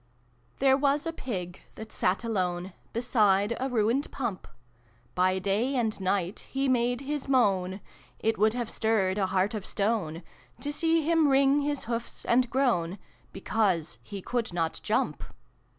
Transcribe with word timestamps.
There 0.57 0.75
was 0.77 1.05
a 1.05 1.13
Pig 1.13 1.61
that 1.75 1.91
sat 1.91 2.23
alone 2.23 2.73
Beside 2.91 3.55
a 3.59 3.69
ruined 3.69 4.11
Pump: 4.11 4.47
By 5.13 5.37
day 5.37 5.75
and 5.75 6.01
night 6.01 6.47
he 6.49 6.67
made 6.67 7.01
his 7.01 7.27
moan 7.27 7.81
It 8.17 8.35
would 8.39 8.53
have 8.55 8.71
stirred 8.71 9.19
a 9.19 9.27
heart 9.27 9.53
of 9.53 9.63
stone 9.63 10.23
To 10.61 10.73
see 10.73 11.03
him 11.07 11.27
wring 11.27 11.61
his 11.61 11.83
hoofs 11.83 12.25
and 12.25 12.49
groan, 12.49 12.97
Because 13.31 13.99
he 14.01 14.23
could 14.23 14.51
not 14.53 14.79
jump. 14.81 15.23